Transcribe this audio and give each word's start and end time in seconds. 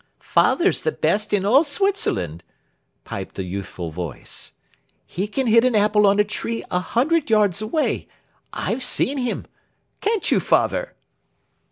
"Father's 0.19 0.81
the 0.81 0.91
best 0.91 1.29
shot 1.29 1.37
in 1.37 1.45
all 1.45 1.63
Switzerland," 1.63 2.43
piped 3.03 3.37
a 3.37 3.43
youthful 3.43 3.91
voice. 3.91 4.53
"He 5.05 5.27
can 5.27 5.45
hit 5.45 5.63
an 5.63 5.75
apple 5.75 6.07
on 6.07 6.19
a 6.19 6.23
tree 6.23 6.63
a 6.71 6.79
hundred 6.79 7.29
yards 7.29 7.61
away. 7.61 8.07
I've 8.51 8.83
seen 8.83 9.19
him. 9.19 9.45
Can't 9.99 10.31
you, 10.31 10.39
father?" 10.39 10.95